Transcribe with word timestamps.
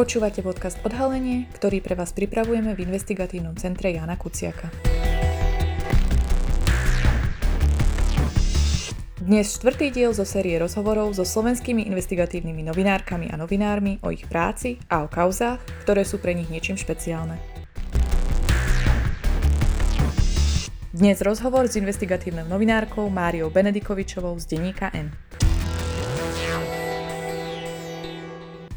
Počúvate 0.00 0.40
podcast 0.40 0.80
Odhalenie, 0.80 1.44
ktorý 1.60 1.84
pre 1.84 1.92
vás 1.92 2.16
pripravujeme 2.16 2.72
v 2.72 2.88
investigatívnom 2.88 3.52
centre 3.60 3.92
Jana 3.92 4.16
Kuciaka. 4.16 4.72
Dnes 9.20 9.60
štvrtý 9.60 9.92
diel 9.92 10.16
zo 10.16 10.24
série 10.24 10.56
rozhovorov 10.56 11.12
so 11.12 11.28
slovenskými 11.28 11.84
investigatívnymi 11.84 12.64
novinárkami 12.72 13.28
a 13.28 13.36
novinármi 13.36 14.00
o 14.00 14.08
ich 14.08 14.24
práci 14.24 14.80
a 14.88 15.04
o 15.04 15.12
kauzách, 15.12 15.60
ktoré 15.84 16.08
sú 16.08 16.16
pre 16.16 16.32
nich 16.32 16.48
niečím 16.48 16.80
špeciálne. 16.80 17.36
Dnes 20.96 21.20
rozhovor 21.20 21.68
s 21.68 21.76
investigatívnou 21.76 22.48
novinárkou 22.48 23.04
Máriou 23.12 23.52
Benedikovičovou 23.52 24.32
z 24.40 24.48
denníka 24.48 24.88
N. 24.96 25.12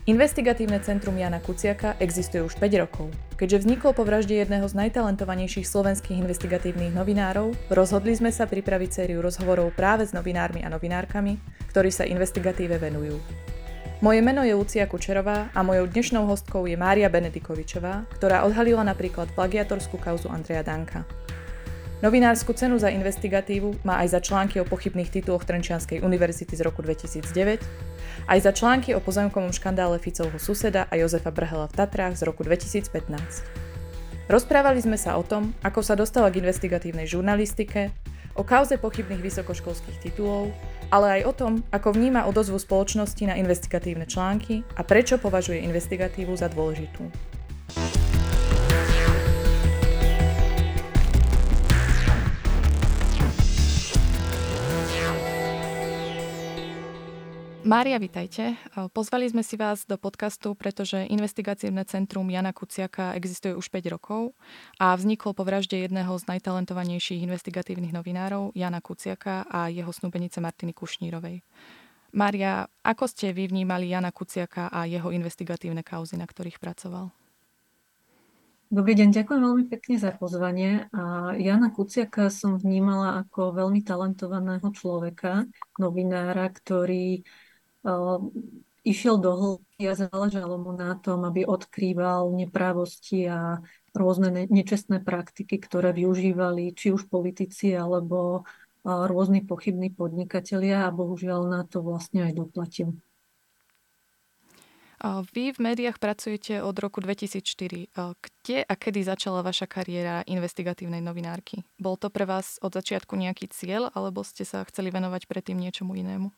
Investigatívne 0.04 0.84
centrum 0.84 1.16
Jana 1.16 1.40
Kuciaka 1.40 1.96
existuje 1.96 2.44
už 2.44 2.60
5 2.60 2.84
rokov. 2.84 3.08
Keďže 3.40 3.64
vzniklo 3.64 3.96
po 3.96 4.04
vražde 4.04 4.36
jedného 4.36 4.68
z 4.68 4.76
najtalentovanejších 4.76 5.64
slovenských 5.64 6.20
investigatívnych 6.20 6.92
novinárov, 6.92 7.56
rozhodli 7.72 8.12
sme 8.12 8.28
sa 8.28 8.44
pripraviť 8.44 9.00
sériu 9.00 9.24
rozhovorov 9.24 9.72
práve 9.72 10.04
s 10.04 10.12
novinármi 10.12 10.60
a 10.60 10.68
novinárkami, 10.68 11.40
ktorí 11.72 11.88
sa 11.88 12.04
investigatíve 12.04 12.84
venujú. 12.84 13.16
Moje 14.04 14.20
meno 14.20 14.44
je 14.44 14.52
Lucia 14.52 14.84
Kučerová 14.92 15.48
a 15.56 15.64
mojou 15.64 15.88
dnešnou 15.88 16.28
hostkou 16.28 16.68
je 16.68 16.76
Mária 16.76 17.08
Benedikovičová, 17.08 18.04
ktorá 18.20 18.44
odhalila 18.44 18.84
napríklad 18.84 19.32
plagiatorskú 19.32 20.04
kauzu 20.04 20.28
Andreja 20.28 20.68
Danka. 20.68 21.08
Novinársku 22.04 22.52
cenu 22.52 22.76
za 22.76 22.92
investigatívu 22.92 23.80
má 23.88 24.04
aj 24.04 24.12
za 24.12 24.20
články 24.20 24.60
o 24.60 24.68
pochybných 24.68 25.08
tituloch 25.08 25.48
Trenčianskej 25.48 26.04
univerzity 26.04 26.52
z 26.52 26.68
roku 26.68 26.84
2009, 26.84 27.64
aj 28.28 28.40
za 28.44 28.52
články 28.52 28.92
o 28.92 29.00
pozemkovom 29.00 29.56
škandále 29.56 30.04
Ficovho 30.04 30.36
suseda 30.36 30.84
a 30.92 31.00
Jozefa 31.00 31.32
Brhela 31.32 31.72
v 31.72 31.80
Tatrách 31.80 32.20
z 32.20 32.28
roku 32.28 32.44
2015. 32.44 32.92
Rozprávali 34.28 34.84
sme 34.84 35.00
sa 35.00 35.16
o 35.16 35.24
tom, 35.24 35.56
ako 35.64 35.80
sa 35.80 35.96
dostala 35.96 36.28
k 36.28 36.44
investigatívnej 36.44 37.08
žurnalistike, 37.08 37.96
o 38.36 38.44
kauze 38.44 38.76
pochybných 38.76 39.24
vysokoškolských 39.24 40.04
titulov, 40.04 40.52
ale 40.92 41.24
aj 41.24 41.32
o 41.32 41.32
tom, 41.32 41.54
ako 41.72 41.96
vníma 41.96 42.28
odozvu 42.28 42.60
spoločnosti 42.60 43.24
na 43.32 43.40
investigatívne 43.40 44.04
články 44.04 44.68
a 44.76 44.84
prečo 44.84 45.16
považuje 45.16 45.64
investigatívu 45.64 46.36
za 46.36 46.52
dôležitú. 46.52 47.33
Mária, 57.64 57.96
vitajte. 57.96 58.60
Pozvali 58.92 59.24
sme 59.32 59.40
si 59.40 59.56
vás 59.56 59.88
do 59.88 59.96
podcastu, 59.96 60.52
pretože 60.52 61.08
investigatívne 61.08 61.88
centrum 61.88 62.28
Jana 62.28 62.52
Kuciaka 62.52 63.16
existuje 63.16 63.56
už 63.56 63.72
5 63.72 63.88
rokov 63.88 64.36
a 64.84 64.92
vzniklo 64.92 65.32
po 65.32 65.48
vražde 65.48 65.80
jedného 65.80 66.12
z 66.20 66.28
najtalentovanejších 66.28 67.24
investigatívnych 67.24 67.96
novinárov, 67.96 68.52
Jana 68.52 68.84
Kuciaka 68.84 69.48
a 69.48 69.72
jeho 69.72 69.88
snúbenice 69.96 70.44
Martiny 70.44 70.76
Kušnírovej. 70.76 71.40
Mária, 72.12 72.68
ako 72.84 73.08
ste 73.08 73.32
vy 73.32 73.48
vnímali 73.48 73.96
Jana 73.96 74.12
Kuciaka 74.12 74.68
a 74.68 74.84
jeho 74.84 75.16
investigatívne 75.16 75.88
kauzy, 75.88 76.20
na 76.20 76.28
ktorých 76.28 76.60
pracoval? 76.60 77.16
Dobrý 78.68 78.92
deň, 78.92 79.24
ďakujem 79.24 79.40
veľmi 79.40 79.66
pekne 79.72 79.96
za 80.04 80.12
pozvanie. 80.12 80.92
A 80.92 81.32
Jana 81.40 81.72
Kuciaka 81.72 82.28
som 82.28 82.60
vnímala 82.60 83.24
ako 83.24 83.56
veľmi 83.56 83.88
talentovaného 83.88 84.68
človeka, 84.76 85.48
novinára, 85.80 86.52
ktorý 86.52 87.24
išiel 88.84 89.16
do 89.20 89.32
hĺbky 89.32 89.84
a 89.88 89.96
záležalo 89.96 90.60
mu 90.60 90.76
na 90.76 90.96
tom, 91.00 91.24
aby 91.24 91.48
odkrýval 91.48 92.32
neprávosti 92.36 93.28
a 93.32 93.64
rôzne 93.96 94.48
nečestné 94.52 95.00
praktiky, 95.00 95.56
ktoré 95.62 95.96
využívali 95.96 96.76
či 96.76 96.92
už 96.92 97.08
politici 97.08 97.72
alebo 97.72 98.44
rôzni 98.84 99.40
pochybní 99.40 99.96
podnikatelia 99.96 100.84
a 100.84 100.92
bohužiaľ 100.92 101.48
na 101.48 101.62
to 101.64 101.80
vlastne 101.80 102.28
aj 102.28 102.36
doplatil. 102.36 102.92
Vy 105.04 105.52
v 105.52 105.60
médiách 105.60 106.00
pracujete 106.00 106.64
od 106.64 106.80
roku 106.80 107.04
2004. 107.04 107.92
Kde 107.96 108.58
a 108.64 108.74
kedy 108.76 109.04
začala 109.04 109.44
vaša 109.44 109.68
kariéra 109.68 110.24
investigatívnej 110.24 111.04
novinárky? 111.04 111.68
Bol 111.76 112.00
to 112.00 112.08
pre 112.08 112.24
vás 112.24 112.56
od 112.64 112.72
začiatku 112.72 113.20
nejaký 113.20 113.52
cieľ, 113.52 113.92
alebo 113.92 114.24
ste 114.24 114.48
sa 114.48 114.64
chceli 114.64 114.96
venovať 114.96 115.28
predtým 115.28 115.60
niečomu 115.60 116.00
inému? 116.00 116.32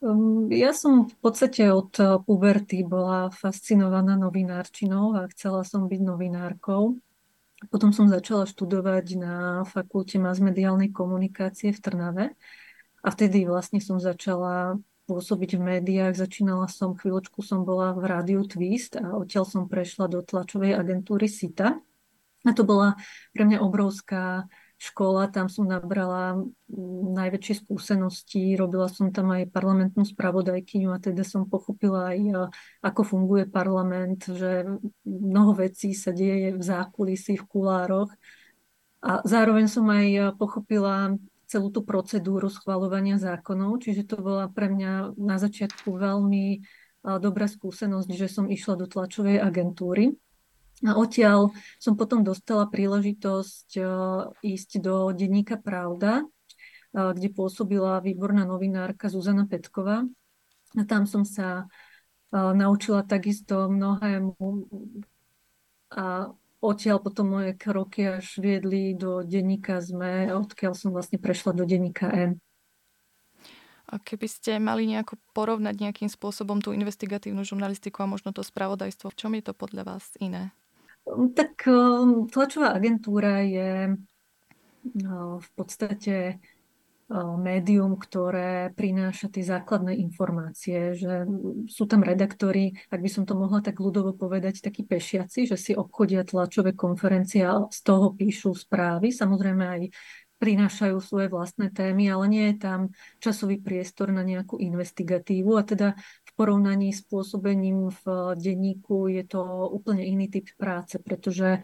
Ehm, 0.00 0.48
ja 0.48 0.72
som 0.72 1.04
v 1.04 1.16
podstate 1.20 1.68
od 1.68 1.92
eh, 2.00 2.16
puberty 2.24 2.80
bola 2.84 3.28
fascinovaná 3.28 4.16
novinárčinou 4.16 5.12
a 5.12 5.28
chcela 5.36 5.60
som 5.60 5.84
byť 5.84 6.00
novinárkou. 6.00 6.96
Potom 7.68 7.92
som 7.92 8.08
začala 8.08 8.48
študovať 8.48 9.06
na 9.20 9.34
fakulte 9.68 10.16
masmediálnej 10.16 10.88
komunikácie 10.96 11.76
v 11.76 11.80
Trnave 11.84 12.24
a 13.04 13.08
vtedy 13.12 13.44
vlastne 13.44 13.84
som 13.84 14.00
začala 14.00 14.80
pôsobiť 15.04 15.60
v 15.60 15.64
médiách. 15.76 16.16
Začínala 16.16 16.72
som, 16.72 16.96
chvíľočku 16.96 17.44
som 17.44 17.68
bola 17.68 17.92
v 17.92 18.08
rádiu 18.08 18.40
Twist 18.48 18.96
a 18.96 19.12
odtiaľ 19.12 19.44
som 19.44 19.68
prešla 19.68 20.08
do 20.08 20.24
tlačovej 20.24 20.72
agentúry 20.72 21.28
SITA. 21.28 21.76
A 22.48 22.50
to 22.56 22.64
bola 22.64 22.96
pre 23.36 23.44
mňa 23.44 23.60
obrovská 23.60 24.48
škola, 24.80 25.28
tam 25.28 25.52
som 25.52 25.68
nabrala 25.68 26.40
najväčšie 27.12 27.68
skúsenosti, 27.68 28.56
robila 28.56 28.88
som 28.88 29.12
tam 29.12 29.28
aj 29.28 29.52
parlamentnú 29.52 30.08
spravodajkyňu 30.08 30.88
a 30.88 30.96
teda 30.96 31.20
som 31.20 31.44
pochopila 31.44 32.16
aj, 32.16 32.48
ako 32.80 33.00
funguje 33.04 33.44
parlament, 33.44 34.24
že 34.24 34.64
mnoho 35.04 35.52
vecí 35.52 35.92
sa 35.92 36.16
deje 36.16 36.56
v 36.56 36.62
zákulisí, 36.64 37.36
v 37.36 37.44
kulároch. 37.44 38.08
A 39.04 39.20
zároveň 39.28 39.68
som 39.68 39.84
aj 39.92 40.40
pochopila 40.40 41.12
celú 41.44 41.68
tú 41.68 41.84
procedúru 41.84 42.48
schvalovania 42.48 43.20
zákonov, 43.20 43.84
čiže 43.84 44.08
to 44.08 44.16
bola 44.16 44.48
pre 44.48 44.72
mňa 44.72 45.12
na 45.20 45.36
začiatku 45.36 45.92
veľmi 45.92 46.64
dobrá 47.04 47.48
skúsenosť, 47.48 48.08
že 48.16 48.32
som 48.32 48.48
išla 48.48 48.80
do 48.80 48.88
tlačovej 48.88 49.44
agentúry. 49.44 50.16
A 50.80 50.96
odtiaľ 50.96 51.52
som 51.76 51.92
potom 51.92 52.24
dostala 52.24 52.64
príležitosť 52.64 53.68
e, 53.76 53.82
ísť 54.40 54.80
do 54.80 55.12
denníka 55.12 55.60
Pravda, 55.60 56.24
e, 56.24 56.26
kde 56.96 57.28
pôsobila 57.36 58.00
výborná 58.00 58.48
novinárka 58.48 59.12
Zuzana 59.12 59.44
Petková. 59.44 60.08
A 60.80 60.82
tam 60.88 61.04
som 61.04 61.28
sa 61.28 61.68
e, 62.32 62.36
naučila 62.36 63.04
takisto 63.04 63.68
mnohému 63.68 64.32
a 65.90 66.32
odtiaľ 66.64 66.96
potom 67.04 67.28
moje 67.28 67.60
kroky 67.60 68.08
až 68.08 68.40
viedli 68.40 68.96
do 68.96 69.20
denníka 69.20 69.84
ZME, 69.84 70.32
odkiaľ 70.32 70.72
som 70.72 70.96
vlastne 70.96 71.20
prešla 71.20 71.52
do 71.52 71.68
denníka 71.68 72.08
N. 72.08 72.40
A 73.90 73.98
keby 73.98 74.30
ste 74.30 74.62
mali 74.62 74.86
nejako 74.86 75.18
porovnať 75.34 75.74
nejakým 75.82 76.06
spôsobom 76.06 76.62
tú 76.62 76.70
investigatívnu 76.70 77.42
žurnalistiku 77.42 78.06
a 78.06 78.10
možno 78.10 78.30
to 78.30 78.46
spravodajstvo, 78.46 79.10
v 79.10 79.18
čom 79.18 79.34
je 79.34 79.42
to 79.42 79.52
podľa 79.52 79.82
vás 79.82 80.14
iné? 80.22 80.54
Tak 81.10 81.66
um, 81.66 82.30
tlačová 82.30 82.76
agentúra 82.76 83.42
je 83.42 83.94
uh, 83.94 85.36
v 85.40 85.48
podstate 85.58 86.38
médium, 87.42 87.98
ktoré 87.98 88.70
prináša 88.70 89.26
tie 89.34 89.42
základné 89.42 89.98
informácie, 89.98 90.94
že 90.94 91.26
sú 91.66 91.90
tam 91.90 92.06
redaktori, 92.06 92.78
ak 92.86 93.02
by 93.02 93.10
som 93.10 93.26
to 93.26 93.34
mohla 93.34 93.58
tak 93.58 93.82
ľudovo 93.82 94.14
povedať, 94.14 94.62
takí 94.62 94.86
pešiaci, 94.86 95.50
že 95.50 95.58
si 95.58 95.72
obchodia 95.74 96.22
tlačové 96.22 96.70
konferencie 96.78 97.42
a 97.42 97.66
z 97.66 97.80
toho 97.82 98.14
píšu 98.14 98.54
správy. 98.54 99.10
Samozrejme 99.10 99.64
aj 99.66 99.82
prinášajú 100.40 100.96
svoje 101.02 101.28
vlastné 101.28 101.68
témy, 101.74 102.08
ale 102.08 102.24
nie 102.30 102.44
je 102.54 102.56
tam 102.62 102.80
časový 103.20 103.60
priestor 103.60 104.14
na 104.14 104.22
nejakú 104.22 104.56
investigatívu 104.56 105.52
a 105.58 105.66
teda 105.66 105.98
porovnaní 106.40 106.96
s 106.96 107.04
pôsobením 107.04 107.92
v 107.92 108.32
denníku 108.32 109.12
je 109.12 109.28
to 109.28 109.44
úplne 109.76 110.00
iný 110.00 110.32
typ 110.32 110.48
práce, 110.56 110.96
pretože 110.96 111.60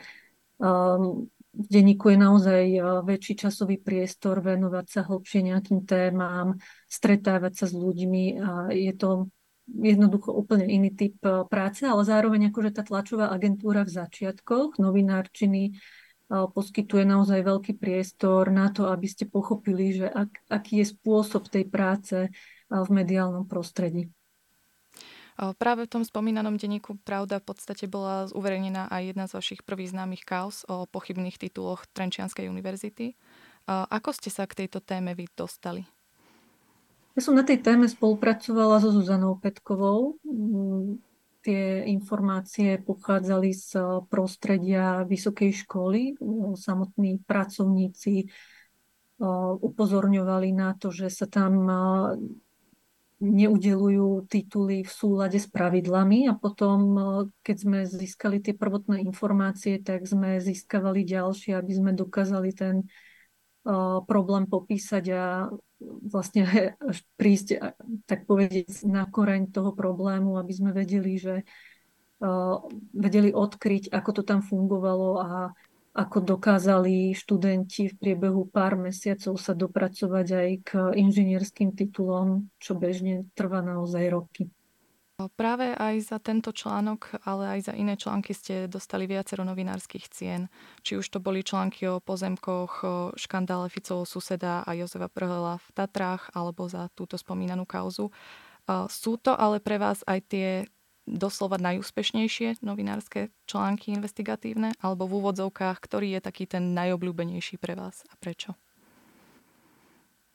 um, 0.60 1.24
v 1.56 1.66
denníku 1.72 2.12
je 2.12 2.18
naozaj 2.20 2.64
uh, 2.76 3.00
väčší 3.00 3.40
časový 3.40 3.80
priestor 3.80 4.44
venovať 4.44 4.84
sa 4.84 5.00
hlbšie 5.08 5.48
nejakým 5.48 5.88
témam, 5.88 6.60
stretávať 6.92 7.64
sa 7.64 7.66
s 7.72 7.72
ľuďmi 7.72 8.24
a 8.36 8.50
je 8.68 8.92
to 8.92 9.32
jednoducho 9.64 10.36
úplne 10.36 10.68
iný 10.68 10.92
typ 10.92 11.16
uh, 11.24 11.48
práce, 11.48 11.80
ale 11.88 12.04
zároveň 12.04 12.52
akože 12.52 12.76
tá 12.76 12.84
tlačová 12.84 13.32
agentúra 13.32 13.80
v 13.80 13.96
začiatkoch 13.96 14.76
novinárčiny 14.76 15.72
poskytuje 16.26 17.06
naozaj 17.06 17.38
veľký 17.38 17.78
priestor 17.78 18.50
na 18.50 18.74
to, 18.74 18.90
aby 18.90 19.06
ste 19.06 19.30
pochopili, 19.30 19.94
že 19.94 20.10
ak, 20.10 20.50
aký 20.50 20.82
je 20.82 20.90
spôsob 20.90 21.46
tej 21.46 21.70
práce 21.70 22.34
v 22.66 22.88
mediálnom 22.90 23.46
prostredí. 23.46 24.10
Práve 25.36 25.84
v 25.84 25.92
tom 25.92 26.02
spomínanom 26.02 26.56
denníku 26.56 26.96
Pravda 27.04 27.44
v 27.44 27.52
podstate 27.52 27.84
bola 27.84 28.24
uverejnená 28.32 28.88
aj 28.88 29.02
jedna 29.12 29.24
z 29.28 29.36
vašich 29.36 29.60
prvých 29.60 29.92
známych 29.92 30.24
kaos 30.24 30.64
o 30.64 30.88
pochybných 30.88 31.36
tituloch 31.36 31.84
Trenčianskej 31.92 32.48
univerzity. 32.48 33.12
Ako 33.68 34.16
ste 34.16 34.32
sa 34.32 34.48
k 34.48 34.64
tejto 34.64 34.80
téme 34.80 35.12
vy 35.12 35.28
dostali? 35.36 35.84
Ja 37.16 37.20
som 37.20 37.36
na 37.36 37.44
tej 37.44 37.60
téme 37.60 37.84
spolupracovala 37.84 38.80
so 38.80 38.92
Zuzanou 38.92 39.36
Petkovou. 39.36 40.16
tie 41.46 41.86
informácie 41.86 42.82
pochádzali 42.82 43.54
z 43.54 43.78
prostredia 44.10 45.06
vysokej 45.06 45.62
školy. 45.62 46.18
Samotní 46.58 47.22
pracovníci 47.22 48.26
upozorňovali 49.62 50.50
na 50.50 50.74
to, 50.74 50.90
že 50.90 51.06
sa 51.06 51.30
tam 51.30 51.62
neudelujú 53.16 54.28
tituly 54.28 54.84
v 54.84 54.90
súlade 54.92 55.40
s 55.40 55.48
pravidlami 55.48 56.28
a 56.28 56.36
potom, 56.36 56.78
keď 57.40 57.56
sme 57.56 57.78
získali 57.88 58.44
tie 58.44 58.52
prvotné 58.52 59.00
informácie, 59.00 59.80
tak 59.80 60.04
sme 60.04 60.36
získavali 60.36 61.00
ďalšie, 61.00 61.56
aby 61.56 61.72
sme 61.72 61.90
dokázali 61.96 62.52
ten 62.52 62.84
problém 64.06 64.44
popísať 64.46 65.04
a 65.16 65.24
vlastne 65.82 66.46
prísť, 67.20 67.58
tak 68.04 68.28
povedať, 68.28 68.84
na 68.84 69.08
koreň 69.08 69.48
toho 69.50 69.72
problému, 69.72 70.36
aby 70.36 70.52
sme 70.52 70.70
vedeli, 70.76 71.16
že 71.16 71.42
vedeli 72.96 73.28
odkryť, 73.28 73.92
ako 73.92 74.10
to 74.16 74.22
tam 74.24 74.40
fungovalo 74.40 75.10
a 75.20 75.28
ako 75.96 76.36
dokázali 76.36 77.16
študenti 77.16 77.88
v 77.88 77.94
priebehu 77.96 78.44
pár 78.52 78.76
mesiacov 78.76 79.40
sa 79.40 79.56
dopracovať 79.56 80.26
aj 80.28 80.50
k 80.60 80.70
inžinierským 80.92 81.72
titulom, 81.72 82.52
čo 82.60 82.76
bežne 82.76 83.24
trvá 83.32 83.64
naozaj 83.64 84.04
roky. 84.12 84.52
Práve 85.16 85.72
aj 85.72 86.12
za 86.12 86.20
tento 86.20 86.52
článok, 86.52 87.24
ale 87.24 87.56
aj 87.56 87.72
za 87.72 87.74
iné 87.74 87.96
články 87.96 88.36
ste 88.36 88.68
dostali 88.68 89.08
viacero 89.08 89.48
novinárskych 89.48 90.12
cien. 90.12 90.52
Či 90.84 91.00
už 91.00 91.08
to 91.08 91.24
boli 91.24 91.40
články 91.40 91.88
o 91.88 92.04
pozemkoch, 92.04 92.72
o 92.84 92.94
škandále 93.16 93.72
Ficovho 93.72 94.04
suseda 94.04 94.60
a 94.68 94.76
Jozefa 94.76 95.08
Prhela 95.08 95.56
v 95.56 95.68
Tatrách, 95.72 96.28
alebo 96.36 96.68
za 96.68 96.92
túto 96.92 97.16
spomínanú 97.16 97.64
kauzu. 97.64 98.12
Sú 98.92 99.16
to 99.16 99.32
ale 99.32 99.56
pre 99.56 99.80
vás 99.80 100.04
aj 100.04 100.20
tie 100.28 100.48
doslova 101.06 101.56
najúspešnejšie 101.62 102.60
novinárske 102.60 103.30
články 103.46 103.94
investigatívne, 103.94 104.74
alebo 104.82 105.06
v 105.06 105.22
úvodzovkách, 105.22 105.78
ktorý 105.78 106.18
je 106.18 106.20
taký 106.20 106.50
ten 106.50 106.74
najobľúbenejší 106.74 107.62
pre 107.62 107.78
vás 107.78 108.02
a 108.10 108.14
prečo? 108.18 108.58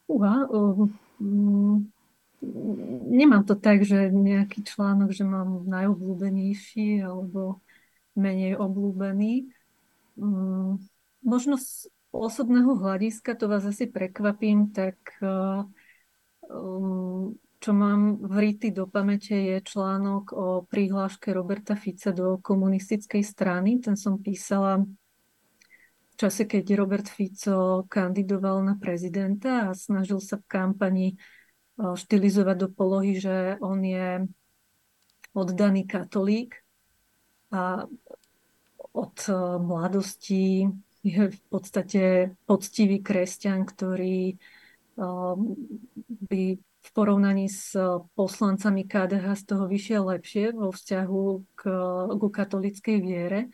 Uha, 0.07 0.47
um, 0.47 0.91
nemám 3.11 3.43
to 3.43 3.59
tak, 3.59 3.83
že 3.83 4.09
nejaký 4.09 4.63
článok, 4.63 5.11
že 5.11 5.27
mám 5.27 5.67
najobľúbenejší 5.67 7.03
alebo 7.03 7.59
menej 8.15 8.59
obľúbený. 8.59 9.51
Um, 10.19 10.79
možno 11.23 11.59
z 11.59 11.87
osobného 12.11 12.75
hľadiska, 12.75 13.39
to 13.39 13.47
vás 13.47 13.63
asi 13.63 13.87
prekvapím, 13.87 14.71
tak 14.75 14.99
um, 15.19 15.71
čo 17.61 17.77
mám 17.77 18.17
vrytý 18.17 18.73
do 18.73 18.89
pamäte 18.89 19.37
je 19.37 19.61
článok 19.61 20.33
o 20.33 20.65
prihláške 20.65 21.29
Roberta 21.29 21.77
Fica 21.77 22.09
do 22.09 22.41
komunistickej 22.41 23.21
strany. 23.21 23.77
Ten 23.77 23.93
som 23.93 24.17
písala 24.17 24.81
v 24.81 26.15
čase, 26.17 26.49
keď 26.49 26.73
Robert 26.73 27.05
Fico 27.05 27.85
kandidoval 27.85 28.65
na 28.65 28.81
prezidenta 28.81 29.69
a 29.69 29.77
snažil 29.77 30.17
sa 30.17 30.41
v 30.41 30.49
kampani 30.49 31.07
štilizovať 31.77 32.57
do 32.57 32.67
polohy, 32.73 33.21
že 33.21 33.61
on 33.61 33.85
je 33.85 34.25
oddaný 35.37 35.85
katolík 35.85 36.57
a 37.53 37.85
od 38.91 39.17
mladosti 39.61 40.65
je 41.05 41.29
v 41.29 41.41
podstate 41.49 42.33
poctivý 42.49 43.05
kresťan, 43.05 43.65
ktorý 43.65 44.37
by 46.25 46.43
v 46.91 46.95
porovnaní 46.99 47.47
s 47.47 47.71
poslancami 48.19 48.83
KDH 48.83 49.25
z 49.39 49.43
toho 49.47 49.63
vyšiel 49.71 50.11
lepšie 50.11 50.51
vo 50.51 50.75
vzťahu 50.75 51.23
k, 51.55 51.61
k 52.11 52.21
katolickej 52.35 52.97
viere. 52.99 53.47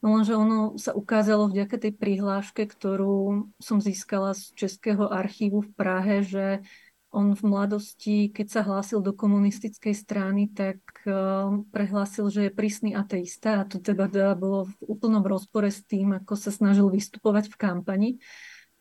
No 0.00 0.16
lenže 0.16 0.32
ono 0.32 0.80
sa 0.80 0.96
ukázalo 0.96 1.52
vďaka 1.52 1.76
tej 1.76 1.92
prihláške, 1.92 2.64
ktorú 2.64 3.52
som 3.60 3.84
získala 3.84 4.32
z 4.32 4.56
Českého 4.56 5.12
archívu 5.12 5.60
v 5.60 5.70
Prahe, 5.76 6.24
že 6.24 6.64
on 7.12 7.36
v 7.36 7.42
mladosti, 7.42 8.32
keď 8.32 8.46
sa 8.48 8.60
hlásil 8.62 9.04
do 9.04 9.12
komunistickej 9.12 9.92
strany, 9.92 10.48
tak 10.48 10.80
uh, 11.04 11.60
prehlásil, 11.74 12.32
že 12.32 12.48
je 12.48 12.54
prísny 12.54 12.96
ateista 12.96 13.60
a 13.60 13.66
to 13.68 13.82
teda 13.82 14.08
bolo 14.38 14.70
v 14.70 14.74
úplnom 14.88 15.20
rozpore 15.20 15.68
s 15.68 15.84
tým, 15.84 16.16
ako 16.16 16.32
sa 16.38 16.48
snažil 16.48 16.88
vystupovať 16.88 17.52
v 17.52 17.56
kampani. 17.60 18.10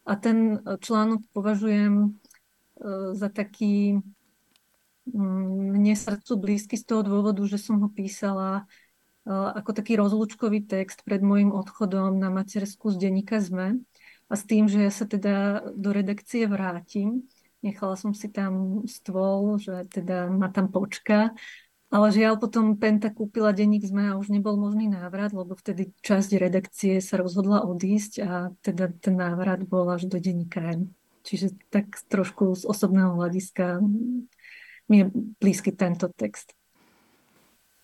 A 0.07 0.16
ten 0.16 0.62
článok 0.62 1.25
považujem 1.36 2.16
za 3.13 3.27
taký 3.29 3.99
um, 5.11 5.75
mne 5.75 5.95
srdcu 5.95 6.33
blízky 6.39 6.75
z 6.79 6.85
toho 6.87 7.01
dôvodu, 7.03 7.43
že 7.43 7.59
som 7.59 7.79
ho 7.83 7.89
písala 7.91 8.63
uh, 9.27 9.51
ako 9.55 9.75
taký 9.75 9.99
rozlúčkový 9.99 10.63
text 10.65 11.03
pred 11.03 11.19
môjim 11.19 11.51
odchodom 11.51 12.15
na 12.15 12.31
matersku 12.31 12.91
z 12.95 13.09
denníka 13.09 13.43
ZME 13.43 13.83
a 14.29 14.33
s 14.33 14.43
tým, 14.47 14.71
že 14.71 14.87
ja 14.87 14.91
sa 14.93 15.03
teda 15.03 15.67
do 15.73 15.89
redakcie 15.91 16.47
vrátim 16.47 17.27
Nechala 17.59 17.99
som 17.99 18.15
si 18.15 18.31
tam 18.31 18.83
stôl, 18.87 19.59
že 19.59 19.83
teda 19.91 20.31
ma 20.31 20.47
tam 20.47 20.71
počka. 20.71 21.35
Ale 21.89 22.13
žiaľ, 22.13 22.37
potom 22.37 22.77
Penta 22.77 23.09
kúpila 23.09 23.51
denník 23.51 23.83
ZME 23.83 24.13
a 24.13 24.19
už 24.21 24.29
nebol 24.29 24.55
možný 24.55 24.87
návrat, 24.87 25.33
lebo 25.33 25.57
vtedy 25.57 25.91
časť 26.05 26.37
redakcie 26.37 27.01
sa 27.01 27.17
rozhodla 27.17 27.65
odísť 27.65 28.13
a 28.23 28.53
teda 28.61 28.93
ten 29.01 29.17
návrat 29.17 29.65
bol 29.65 29.89
až 29.89 30.05
do 30.05 30.21
denníka 30.21 30.61
M. 30.61 30.93
Čiže 31.24 31.56
tak 31.69 31.92
trošku 32.07 32.56
z 32.56 32.63
osobného 32.66 33.16
hľadiska 33.19 33.83
mi 34.89 34.95
je 35.04 35.06
blízky 35.38 35.75
tento 35.75 36.10
text. 36.10 36.57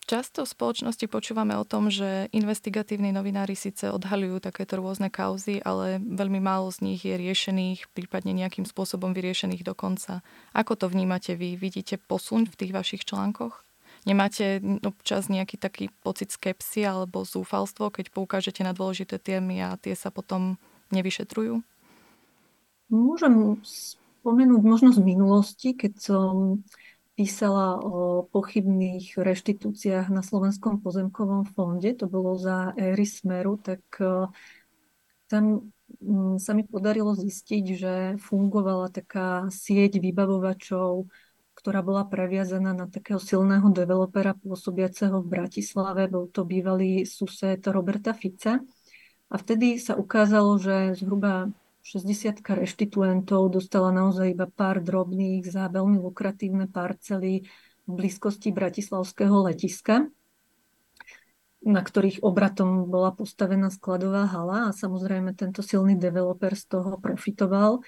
Často 0.05 0.45
v 0.45 0.53
spoločnosti 0.53 1.09
počúvame 1.09 1.57
o 1.57 1.65
tom, 1.65 1.89
že 1.89 2.29
investigatívni 2.29 3.09
novinári 3.09 3.57
síce 3.57 3.89
odhalujú 3.89 4.37
takéto 4.37 4.77
rôzne 4.77 5.09
kauzy, 5.09 5.57
ale 5.65 5.97
veľmi 5.97 6.37
málo 6.37 6.69
z 6.69 6.85
nich 6.85 7.01
je 7.01 7.17
riešených, 7.17 7.89
prípadne 7.89 8.37
nejakým 8.37 8.69
spôsobom 8.69 9.17
vyriešených 9.17 9.65
dokonca. 9.65 10.21
Ako 10.53 10.77
to 10.77 10.93
vnímate 10.93 11.33
vy? 11.33 11.57
Vidíte 11.57 11.97
posuň 11.97 12.53
v 12.53 12.53
tých 12.53 12.71
vašich 12.77 13.01
článkoch? 13.01 13.65
Nemáte 14.05 14.61
občas 14.85 15.25
nejaký 15.25 15.57
taký 15.57 15.89
pocit 16.05 16.29
skepsy 16.29 16.85
alebo 16.85 17.25
zúfalstvo, 17.25 17.89
keď 17.89 18.13
poukážete 18.13 18.61
na 18.61 18.77
dôležité 18.77 19.17
témy 19.17 19.65
a 19.65 19.73
tie 19.81 19.97
sa 19.97 20.13
potom 20.13 20.61
nevyšetrujú? 20.93 21.65
Môžem 22.95 23.59
spomenúť 24.23 24.61
možno 24.63 24.89
z 24.95 25.03
minulosti, 25.03 25.75
keď 25.75 25.93
som 25.99 26.63
písala 27.15 27.79
o 27.79 28.27
pochybných 28.27 29.15
reštitúciách 29.15 30.11
na 30.11 30.19
Slovenskom 30.19 30.83
pozemkovom 30.83 31.47
fonde, 31.55 31.95
to 31.95 32.11
bolo 32.11 32.35
za 32.35 32.75
éry 32.75 33.07
Smeru, 33.07 33.55
tak 33.55 33.83
e, 34.03 34.27
tam 35.31 35.71
mm, 36.03 36.43
sa 36.43 36.51
mi 36.51 36.67
podarilo 36.67 37.15
zistiť, 37.15 37.65
že 37.71 37.93
fungovala 38.19 38.91
taká 38.91 39.47
sieť 39.47 40.03
vybavovačov, 40.03 41.07
ktorá 41.55 41.79
bola 41.79 42.03
previazaná 42.03 42.75
na 42.75 42.85
takého 42.91 43.17
silného 43.17 43.71
developera 43.71 44.35
pôsobiaceho 44.35 45.23
v 45.23 45.31
Bratislave. 45.39 46.11
Bol 46.11 46.27
to 46.27 46.43
bývalý 46.43 47.07
sused 47.07 47.63
Roberta 47.71 48.11
Fica. 48.11 48.59
A 49.31 49.35
vtedy 49.39 49.79
sa 49.79 49.95
ukázalo, 49.95 50.59
že 50.59 50.99
zhruba 50.99 51.49
60 51.85 52.41
reštituentov 52.41 53.53
dostala 53.53 53.93
naozaj 53.93 54.33
iba 54.33 54.49
pár 54.49 54.81
drobných 54.81 55.45
za 55.45 55.69
veľmi 55.69 56.01
lukratívne 56.01 56.65
parcely 56.65 57.45
v 57.85 57.89
blízkosti 57.93 58.49
Bratislavského 58.49 59.45
letiska, 59.45 60.09
na 61.61 61.81
ktorých 61.85 62.25
obratom 62.25 62.89
bola 62.89 63.13
postavená 63.13 63.69
skladová 63.69 64.25
hala 64.25 64.73
a 64.73 64.73
samozrejme 64.73 65.37
tento 65.37 65.61
silný 65.61 65.93
developer 65.93 66.57
z 66.57 66.73
toho 66.73 66.97
profitoval. 66.97 67.85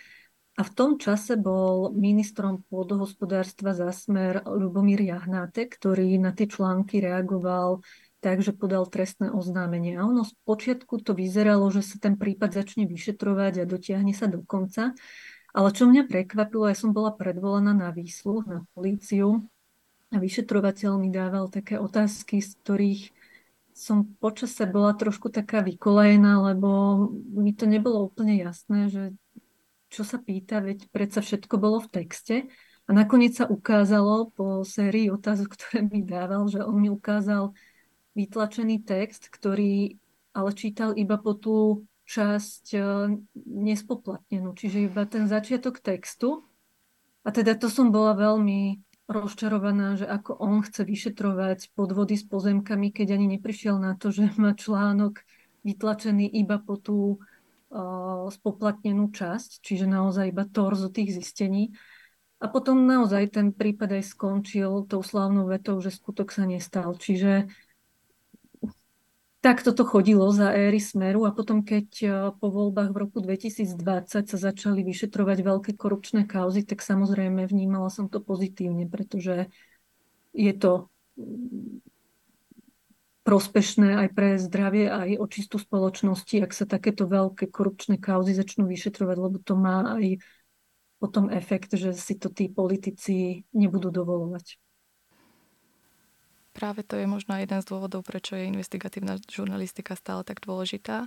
A 0.58 0.62
v 0.62 0.72
tom 0.74 1.02
čase 1.02 1.34
bol 1.34 1.90
ministrom 1.94 2.66
pôdohospodárstva 2.70 3.74
za 3.74 3.90
smer 3.90 4.46
Lubomír 4.46 5.02
Jahnáte, 5.02 5.66
ktorý 5.66 6.22
na 6.22 6.38
tie 6.38 6.46
články 6.46 7.02
reagoval 7.02 7.82
takže 8.20 8.54
podal 8.54 8.90
trestné 8.90 9.30
oznámenie. 9.30 9.98
A 9.98 10.06
ono 10.06 10.26
z 10.26 10.34
počiatku 10.44 11.02
to 11.02 11.14
vyzeralo, 11.14 11.70
že 11.70 11.86
sa 11.86 12.02
ten 12.02 12.18
prípad 12.18 12.54
začne 12.54 12.90
vyšetrovať 12.90 13.64
a 13.64 13.70
dotiahne 13.70 14.14
sa 14.14 14.26
do 14.26 14.42
konca. 14.42 14.98
Ale 15.54 15.70
čo 15.74 15.90
mňa 15.90 16.06
prekvapilo, 16.06 16.70
ja 16.70 16.78
som 16.78 16.94
bola 16.94 17.14
predvolaná 17.14 17.74
na 17.74 17.90
výsluh, 17.90 18.46
na 18.46 18.66
políciu 18.78 19.42
a 20.14 20.18
vyšetrovateľ 20.22 21.02
mi 21.02 21.10
dával 21.10 21.50
také 21.50 21.82
otázky, 21.82 22.40
z 22.40 22.52
ktorých 22.62 23.04
som 23.78 24.10
počase 24.18 24.66
bola 24.66 24.98
trošku 24.98 25.30
taká 25.30 25.62
vykolajená, 25.62 26.42
lebo 26.54 26.98
mi 27.30 27.54
to 27.54 27.70
nebolo 27.70 28.10
úplne 28.10 28.34
jasné, 28.42 28.90
že 28.90 29.04
čo 29.94 30.02
sa 30.02 30.18
pýta, 30.18 30.60
veď 30.60 30.90
predsa 30.90 31.22
všetko 31.22 31.56
bolo 31.62 31.78
v 31.86 31.92
texte. 32.04 32.36
A 32.88 32.96
nakoniec 32.96 33.36
sa 33.36 33.46
ukázalo 33.46 34.32
po 34.32 34.64
sérii 34.64 35.12
otázok, 35.12 35.54
ktoré 35.54 35.86
mi 35.86 36.02
dával, 36.02 36.48
že 36.48 36.64
on 36.64 36.80
mi 36.80 36.90
ukázal 36.90 37.52
vytlačený 38.18 38.82
text, 38.82 39.30
ktorý 39.30 40.02
ale 40.34 40.52
čítal 40.58 40.98
iba 40.98 41.22
po 41.22 41.38
tú 41.38 41.86
časť 42.08 42.66
e, 42.74 42.80
nespoplatnenú, 43.46 44.58
čiže 44.58 44.90
iba 44.90 45.06
ten 45.06 45.30
začiatok 45.30 45.78
textu. 45.84 46.46
A 47.22 47.30
teda 47.30 47.54
to 47.60 47.68
som 47.68 47.94
bola 47.94 48.16
veľmi 48.16 48.80
rozčarovaná, 49.08 50.00
že 50.00 50.08
ako 50.08 50.40
on 50.40 50.64
chce 50.64 50.84
vyšetrovať 50.84 51.76
podvody 51.76 52.16
s 52.16 52.24
pozemkami, 52.28 52.92
keď 52.92 53.16
ani 53.16 53.40
neprišiel 53.40 53.80
na 53.80 53.96
to, 53.96 54.12
že 54.12 54.32
má 54.40 54.56
článok 54.56 55.24
vytlačený 55.64 56.28
iba 56.28 56.60
po 56.60 56.80
tú 56.80 57.20
uh, 57.20 58.28
spoplatnenú 58.32 59.12
časť, 59.12 59.64
čiže 59.64 59.88
naozaj 59.88 60.32
iba 60.32 60.44
torzo 60.48 60.92
tých 60.92 61.16
zistení. 61.20 61.76
A 62.40 62.52
potom 62.52 62.84
naozaj 62.84 63.36
ten 63.36 63.52
prípad 63.52 64.00
aj 64.00 64.04
skončil 64.12 64.88
tou 64.88 65.04
slávnou 65.04 65.48
vetou, 65.52 65.80
že 65.80 65.92
skutok 65.92 66.32
sa 66.32 66.48
nestal. 66.48 66.96
Čiže 66.96 67.52
tak 69.42 69.62
toto 69.62 69.86
chodilo 69.86 70.26
za 70.34 70.50
éry 70.50 70.82
Smeru 70.82 71.30
a 71.30 71.32
potom, 71.32 71.62
keď 71.62 71.88
e, 72.02 72.08
po 72.42 72.48
voľbách 72.50 72.90
v 72.90 72.98
roku 72.98 73.18
2020 73.22 74.26
sa 74.26 74.38
začali 74.38 74.82
vyšetrovať 74.82 75.38
veľké 75.46 75.72
korupčné 75.78 76.26
kauzy, 76.26 76.66
tak 76.66 76.82
samozrejme 76.82 77.46
vnímala 77.46 77.94
som 77.94 78.10
to 78.10 78.18
pozitívne, 78.18 78.90
pretože 78.90 79.48
je 80.34 80.54
to 80.58 80.90
mm, 81.16 81.86
prospešné 83.22 84.08
aj 84.08 84.10
pre 84.18 84.42
zdravie, 84.42 84.90
aj 84.90 85.22
očistú 85.22 85.62
spoločnosti, 85.62 86.42
ak 86.42 86.52
sa 86.56 86.66
takéto 86.66 87.06
veľké 87.06 87.52
korupčné 87.52 88.02
kauzy 88.02 88.34
začnú 88.34 88.66
vyšetrovať, 88.66 89.18
lebo 89.22 89.38
to 89.38 89.54
má 89.54 90.02
aj 90.02 90.18
potom 90.98 91.30
efekt, 91.30 91.78
že 91.78 91.94
si 91.94 92.18
to 92.18 92.34
tí 92.34 92.50
politici 92.50 93.46
nebudú 93.54 93.94
dovolovať. 93.94 94.58
Práve 96.58 96.82
to 96.82 96.98
je 96.98 97.06
možno 97.06 97.38
jeden 97.38 97.62
z 97.62 97.70
dôvodov, 97.70 98.02
prečo 98.02 98.34
je 98.34 98.50
investigatívna 98.50 99.22
žurnalistika 99.30 99.94
stále 99.94 100.26
tak 100.26 100.42
dôležitá. 100.42 101.06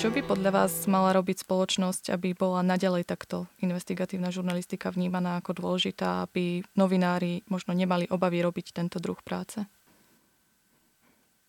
Čo 0.00 0.10
by 0.10 0.26
podľa 0.26 0.50
vás 0.50 0.90
mala 0.90 1.14
robiť 1.14 1.46
spoločnosť, 1.46 2.10
aby 2.18 2.34
bola 2.34 2.66
naďalej 2.66 3.06
takto 3.06 3.46
investigatívna 3.62 4.34
žurnalistika 4.34 4.90
vnímaná 4.90 5.38
ako 5.38 5.54
dôležitá, 5.54 6.26
aby 6.26 6.66
novinári 6.74 7.46
možno 7.46 7.78
nemali 7.78 8.10
obavy 8.10 8.42
robiť 8.42 8.74
tento 8.74 8.98
druh 8.98 9.22
práce? 9.22 9.70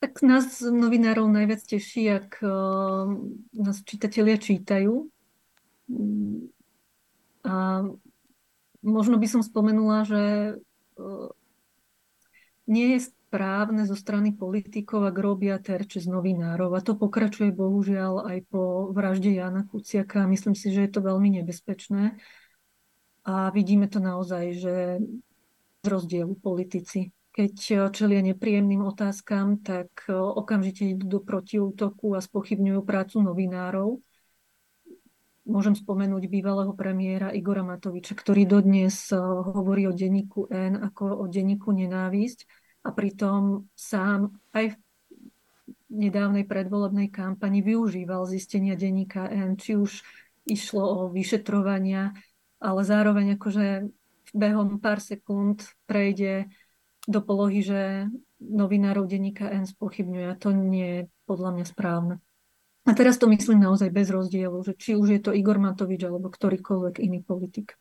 Tak 0.01 0.25
nás 0.25 0.65
novinárov 0.65 1.29
najviac 1.29 1.62
teší, 1.62 2.10
ak 2.10 2.41
uh, 2.41 3.05
nás 3.53 3.86
čitatelia 3.86 4.34
čítajú. 4.41 5.05
A 7.46 7.86
možno 8.81 9.15
by 9.22 9.27
som 9.29 9.46
spomenula, 9.46 10.01
že 10.10 10.24
uh, 10.98 11.29
nie 12.65 12.98
je 12.98 13.13
správne 13.13 13.86
zo 13.86 13.93
strany 13.93 14.34
politikov, 14.34 15.05
ak 15.05 15.17
robia 15.22 15.62
terče 15.62 16.01
z 16.01 16.10
novinárov. 16.10 16.74
A 16.74 16.81
to 16.81 16.98
pokračuje 16.98 17.53
bohužiaľ 17.53 18.25
aj 18.25 18.38
po 18.50 18.89
vražde 18.89 19.38
Jana 19.38 19.70
Kuciaka. 19.70 20.25
Myslím 20.25 20.58
si, 20.58 20.74
že 20.74 20.89
je 20.89 20.91
to 20.98 21.05
veľmi 21.05 21.39
nebezpečné. 21.39 22.17
A 23.22 23.53
vidíme 23.53 23.86
to 23.86 24.01
naozaj, 24.01 24.43
že 24.58 24.75
z 25.81 25.86
rozdielu 25.86 26.34
politici 26.41 27.13
keď 27.32 27.56
e, 27.72 27.76
čelia 27.96 28.22
nepríjemným 28.22 28.84
otázkam, 28.84 29.64
tak 29.64 29.90
e, 30.06 30.14
okamžite 30.14 30.96
idú 30.96 31.18
do 31.18 31.20
protiútoku 31.24 32.14
a 32.14 32.20
spochybňujú 32.20 32.82
prácu 32.84 33.24
novinárov. 33.24 33.90
Môžem 35.48 35.74
spomenúť 35.74 36.30
bývalého 36.30 36.76
premiéra 36.78 37.34
Igora 37.34 37.66
Matoviča, 37.66 38.14
ktorý 38.14 38.44
dodnes 38.44 39.10
e, 39.10 39.18
hovorí 39.48 39.88
o 39.88 39.96
denníku 39.96 40.52
N 40.52 40.84
ako 40.84 41.24
o 41.24 41.26
denníku 41.32 41.72
nenávisť 41.72 42.46
a 42.84 42.90
pritom 42.92 43.72
sám 43.74 44.36
aj 44.52 44.76
v 44.76 44.78
nedávnej 45.92 46.48
predvolebnej 46.48 47.12
kampani 47.12 47.64
využíval 47.64 48.28
zistenia 48.28 48.76
denníka 48.76 49.28
N, 49.28 49.56
či 49.56 49.80
už 49.80 50.04
išlo 50.48 50.84
o 50.84 51.00
vyšetrovania, 51.12 52.12
ale 52.60 52.82
zároveň 52.84 53.36
akože 53.40 53.92
behom 54.32 54.80
pár 54.80 55.04
sekúnd 55.04 55.64
prejde 55.86 56.48
do 57.08 57.20
polohy, 57.22 57.65
že 57.65 58.10
novinárov 58.41 59.10
denníka 59.10 59.50
N 59.50 59.65
spochybňuje. 59.65 60.25
A 60.29 60.36
to 60.38 60.53
nie 60.53 60.88
je 60.88 61.01
podľa 61.25 61.50
mňa 61.58 61.65
správne. 61.65 62.15
A 62.81 62.98
teraz 62.98 63.22
to 63.22 63.29
myslím 63.29 63.62
naozaj 63.62 63.93
bez 63.93 64.10
rozdielu, 64.10 64.58
že 64.65 64.74
či 64.74 64.98
už 64.98 65.08
je 65.13 65.22
to 65.22 65.31
Igor 65.38 65.62
Matovič 65.62 66.01
alebo 66.01 66.34
ktorýkoľvek 66.34 66.98
iný 66.98 67.22
politik. 67.22 67.77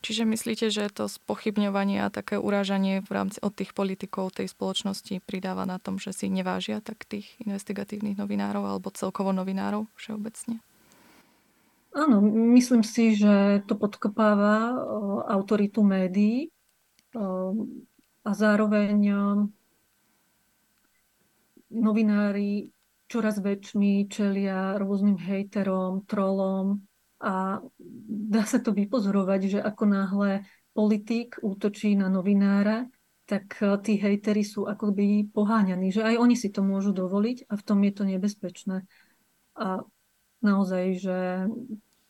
Čiže 0.00 0.24
myslíte, 0.24 0.72
že 0.72 0.88
to 0.88 1.12
spochybňovanie 1.12 2.00
a 2.00 2.08
také 2.08 2.40
urážanie 2.40 3.04
v 3.04 3.10
rámci 3.12 3.36
od 3.44 3.52
tých 3.52 3.76
politikov 3.76 4.32
tej 4.32 4.48
spoločnosti 4.48 5.20
pridáva 5.28 5.68
na 5.68 5.76
tom, 5.76 6.00
že 6.00 6.16
si 6.16 6.32
nevážia 6.32 6.80
tak 6.80 7.04
tých 7.04 7.36
investigatívnych 7.44 8.16
novinárov 8.16 8.64
alebo 8.64 8.88
celkovo 8.96 9.36
novinárov 9.36 9.84
všeobecne? 10.00 10.64
Áno, 11.92 12.24
myslím 12.56 12.80
si, 12.80 13.12
že 13.12 13.60
to 13.68 13.76
podkopáva 13.76 14.72
autoritu 15.28 15.84
médií 15.84 16.48
a 18.30 18.34
zároveň 18.34 18.98
um, 19.10 19.50
novinári 21.74 22.70
čoraz 23.10 23.42
väčšmi 23.42 24.06
čelia 24.06 24.78
rôznym 24.78 25.18
hejterom, 25.18 26.06
trolom 26.06 26.78
a 27.18 27.58
dá 28.06 28.42
sa 28.46 28.62
to 28.62 28.70
vypozorovať, 28.70 29.58
že 29.58 29.58
ako 29.58 29.82
náhle 29.82 30.30
politik 30.70 31.42
útočí 31.42 31.98
na 31.98 32.06
novinára, 32.06 32.86
tak 33.26 33.58
uh, 33.66 33.74
tí 33.82 33.98
hejtery 33.98 34.46
sú 34.46 34.70
akoby 34.70 35.26
poháňaní, 35.34 35.90
že 35.90 36.06
aj 36.06 36.22
oni 36.22 36.38
si 36.38 36.54
to 36.54 36.62
môžu 36.62 36.94
dovoliť 36.94 37.50
a 37.50 37.58
v 37.58 37.66
tom 37.66 37.82
je 37.82 37.92
to 37.98 38.06
nebezpečné. 38.06 38.86
A 39.58 39.82
naozaj, 40.38 41.02
že 41.02 41.18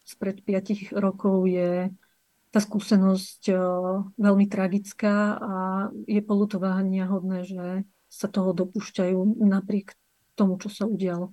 spred 0.04 0.44
5 0.44 0.92
rokov 1.00 1.48
je 1.48 1.88
tá 2.50 2.58
skúsenosť 2.58 3.42
eh, 3.54 3.58
veľmi 4.18 4.46
tragická 4.50 5.38
a 5.38 5.54
je 6.04 6.20
polutovania 6.20 7.06
hodné, 7.06 7.46
že 7.46 7.86
sa 8.10 8.26
toho 8.26 8.50
dopúšťajú 8.50 9.38
napriek 9.46 9.94
tomu, 10.34 10.58
čo 10.58 10.66
sa 10.66 10.84
udialo. 10.90 11.30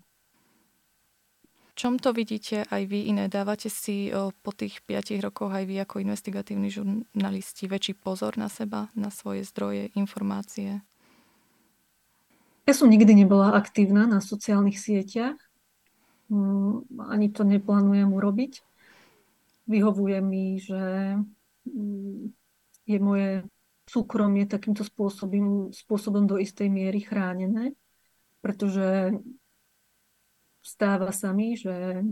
čom 1.78 2.02
to 2.02 2.10
vidíte 2.10 2.66
aj 2.70 2.90
vy 2.90 3.10
iné? 3.10 3.30
Dávate 3.30 3.70
si 3.70 4.14
eh, 4.14 4.14
po 4.14 4.52
tých 4.54 4.86
piatich 4.86 5.20
rokoch 5.20 5.50
aj 5.50 5.66
vy 5.66 5.82
ako 5.82 6.06
investigatívni 6.06 6.70
žurnalisti 6.70 7.66
väčší 7.66 7.98
pozor 7.98 8.38
na 8.38 8.48
seba, 8.48 8.94
na 8.94 9.10
svoje 9.10 9.42
zdroje, 9.42 9.90
informácie? 9.98 10.86
Ja 12.68 12.74
som 12.76 12.92
nikdy 12.92 13.16
nebola 13.16 13.56
aktívna 13.56 14.06
na 14.06 14.20
sociálnych 14.20 14.76
sieťach. 14.76 15.40
Mm, 16.28 16.84
ani 17.00 17.32
to 17.32 17.48
neplánujem 17.48 18.12
urobiť 18.12 18.68
vyhovuje 19.68 20.18
mi, 20.24 20.58
že 20.58 21.16
mm, 21.68 22.34
je 22.88 22.98
moje 23.04 23.44
súkromie 23.88 24.48
takýmto 24.48 24.84
spôsobom, 24.84 25.72
spôsobom 25.72 26.28
do 26.28 26.36
istej 26.40 26.68
miery 26.68 27.04
chránené, 27.04 27.76
pretože 28.44 29.16
stáva 30.64 31.16
sa 31.16 31.32
mi, 31.32 31.56
že 31.56 32.04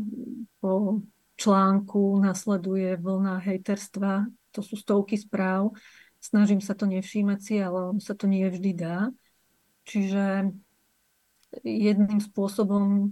po 0.64 1.04
článku 1.36 2.20
nasleduje 2.24 2.96
vlna 2.96 3.44
hejterstva, 3.44 4.28
to 4.56 4.64
sú 4.64 4.80
stovky 4.80 5.20
správ, 5.20 5.76
snažím 6.24 6.64
sa 6.64 6.72
to 6.72 6.88
nevšímať 6.88 7.40
si, 7.44 7.56
ale 7.60 7.92
on 7.92 8.00
sa 8.00 8.16
to 8.16 8.32
nie 8.32 8.48
vždy 8.48 8.72
dá. 8.72 9.12
Čiže 9.84 10.56
jedným 11.62 12.24
spôsobom 12.24 13.12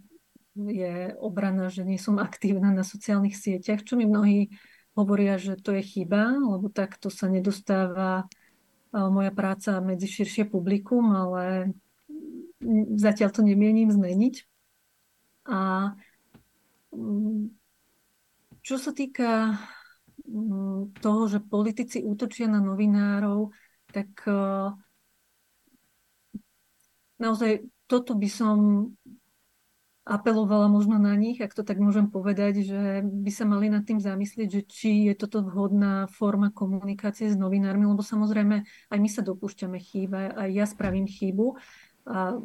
je 0.53 1.17
obrana, 1.17 1.69
že 1.73 1.81
nie 1.81 1.97
som 1.97 2.21
aktívna 2.21 2.69
na 2.69 2.85
sociálnych 2.85 3.33
sieťach, 3.33 3.81
čo 3.81 3.97
mi 3.97 4.05
mnohí 4.05 4.53
hovoria, 4.93 5.41
že 5.41 5.57
to 5.57 5.73
je 5.73 5.81
chyba, 5.81 6.37
lebo 6.37 6.69
takto 6.69 7.09
sa 7.09 7.25
nedostáva 7.25 8.29
moja 8.93 9.33
práca 9.33 9.81
medzi 9.81 10.05
širšie 10.05 10.45
publikum, 10.45 11.09
ale 11.17 11.73
zatiaľ 12.93 13.29
to 13.33 13.41
nemienim 13.41 13.89
zmeniť. 13.89 14.35
A 15.49 15.91
mm, 16.93 17.49
čo 18.61 18.75
sa 18.77 18.93
týka 18.93 19.57
mm, 20.29 21.01
toho, 21.01 21.21
že 21.25 21.41
politici 21.41 22.05
útočia 22.05 22.45
na 22.45 22.61
novinárov, 22.61 23.49
tak 23.89 24.25
naozaj 27.17 27.65
toto 27.85 28.17
by 28.17 28.29
som 28.29 28.57
apelovala 30.03 30.67
možno 30.67 30.99
na 30.99 31.15
nich, 31.15 31.39
ak 31.39 31.55
to 31.55 31.63
tak 31.63 31.79
môžem 31.79 32.11
povedať, 32.11 32.67
že 32.67 33.07
by 33.07 33.31
sa 33.31 33.47
mali 33.47 33.71
nad 33.71 33.87
tým 33.87 34.03
zamyslieť, 34.03 34.49
že 34.51 34.61
či 34.67 35.07
je 35.07 35.15
toto 35.15 35.39
vhodná 35.39 36.11
forma 36.11 36.51
komunikácie 36.51 37.31
s 37.31 37.39
novinármi, 37.39 37.87
lebo 37.87 38.03
samozrejme 38.03 38.67
aj 38.67 38.99
my 38.99 39.09
sa 39.09 39.23
dopúšťame 39.23 39.79
chýba, 39.79 40.35
aj 40.35 40.49
ja 40.51 40.65
spravím 40.67 41.07
chybu 41.07 41.55
a 42.03 42.35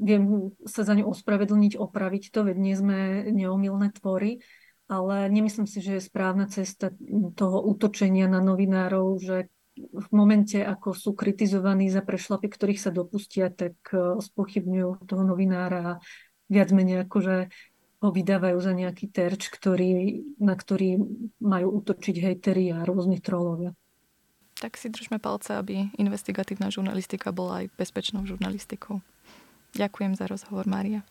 viem 0.00 0.50
sa 0.64 0.82
za 0.82 0.96
ňu 0.96 1.04
ospravedlniť, 1.12 1.76
opraviť 1.76 2.32
to, 2.32 2.40
veď 2.48 2.56
nie 2.56 2.74
sme 2.74 2.98
neomilné 3.30 3.92
tvory, 3.92 4.40
ale 4.88 5.28
nemyslím 5.28 5.68
si, 5.68 5.84
že 5.84 6.00
je 6.00 6.08
správna 6.08 6.48
cesta 6.48 6.88
toho 7.36 7.60
útočenia 7.68 8.32
na 8.32 8.40
novinárov, 8.40 9.20
že 9.20 9.52
v 9.76 10.08
momente, 10.14 10.62
ako 10.62 10.94
sú 10.94 11.18
kritizovaní 11.18 11.90
za 11.90 12.00
prešlapy, 12.00 12.46
ktorých 12.46 12.80
sa 12.80 12.94
dopustia, 12.94 13.50
tak 13.50 13.74
spochybňujú 14.22 15.02
toho 15.04 15.22
novinára 15.26 15.98
viac 16.54 16.70
menej 16.70 17.02
akože 17.02 17.50
ho 18.04 18.08
vydávajú 18.12 18.58
za 18.60 18.76
nejaký 18.76 19.08
terč, 19.10 19.48
ktorý, 19.48 20.22
na 20.36 20.54
ktorý 20.54 21.00
majú 21.40 21.80
útočiť 21.80 22.16
hejteri 22.20 22.70
a 22.70 22.84
rôzni 22.84 23.18
trolovia. 23.18 23.72
Tak 24.60 24.78
si 24.78 24.92
držme 24.92 25.18
palce, 25.18 25.56
aby 25.58 25.90
investigatívna 25.98 26.70
žurnalistika 26.70 27.34
bola 27.34 27.64
aj 27.64 27.74
bezpečnou 27.74 28.22
žurnalistikou. 28.28 29.02
Ďakujem 29.74 30.14
za 30.14 30.30
rozhovor, 30.30 30.68
Mária. 30.70 31.02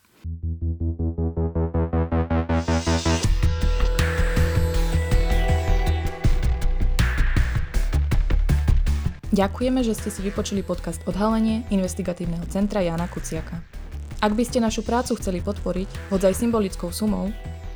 Ďakujeme, 9.33 9.81
že 9.81 9.97
ste 9.97 10.13
si 10.13 10.21
vypočuli 10.21 10.61
podcast 10.61 11.01
Odhalenie 11.09 11.65
investigatívneho 11.73 12.45
centra 12.53 12.85
Jana 12.85 13.09
Kuciaka. 13.09 13.82
Ak 14.23 14.39
by 14.39 14.47
ste 14.47 14.63
našu 14.63 14.87
prácu 14.87 15.19
chceli 15.19 15.43
podporiť, 15.43 16.07
hoď 16.07 16.31
aj 16.31 16.39
symbolickou 16.39 16.95
sumou, 16.95 17.27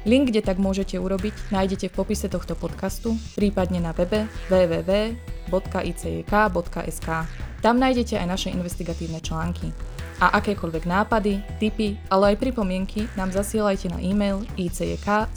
link, 0.08 0.32
kde 0.32 0.40
tak 0.40 0.64
môžete 0.64 0.96
urobiť, 0.96 1.52
nájdete 1.52 1.92
v 1.92 1.98
popise 2.00 2.32
tohto 2.32 2.56
podcastu, 2.56 3.20
prípadne 3.36 3.84
na 3.84 3.92
webe 3.92 4.32
www.icjk.sk. 4.48 5.10
Tam 7.60 7.76
nájdete 7.76 8.16
aj 8.16 8.28
naše 8.32 8.48
investigatívne 8.56 9.20
články. 9.20 9.76
A 10.24 10.40
akékoľvek 10.40 10.88
nápady, 10.88 11.44
tipy, 11.60 12.00
ale 12.08 12.32
aj 12.32 12.40
pripomienky 12.40 13.12
nám 13.20 13.36
zasielajte 13.36 13.92
na 13.92 14.00
e-mail 14.00 14.48
icjk.icjk.sk. 14.56 15.28